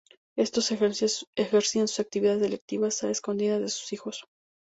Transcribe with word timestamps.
Estos 0.35 0.71
ejercían 0.71 1.87
sus 1.87 1.99
actividades 1.99 2.41
delictivas 2.41 3.03
a 3.03 3.11
escondidas 3.11 3.61
de 3.61 3.69
sus 3.69 3.93
hijos. 3.93 4.25